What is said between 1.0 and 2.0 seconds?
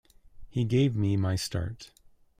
my start.